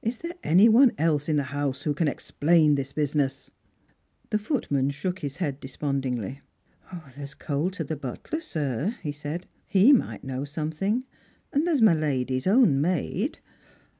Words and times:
Is 0.00 0.18
there 0.18 0.36
any 0.44 0.68
one 0.68 0.92
else 0.96 1.28
in 1.28 1.34
the 1.34 1.42
house 1.42 1.82
who 1.82 1.92
can 1.92 2.06
explain 2.06 2.76
this 2.76 2.92
business?" 2.92 3.50
The 4.30 4.38
footman 4.38 4.90
shook 4.90 5.18
his 5.18 5.38
head 5.38 5.58
despondingly." 5.58 6.40
There's 7.16 7.34
Colter 7.34 7.82
the 7.82 7.96
butler, 7.96 8.40
sir," 8.42 8.94
he 9.02 9.10
said;" 9.10 9.48
he 9.76 9.92
might 9.92 10.22
know 10.22 10.44
something, 10.44 11.02
and 11.52 11.66
there's 11.66 11.82
my 11.82 11.94
lady's 11.94 12.46
own 12.46 12.80
maid." 12.80 13.40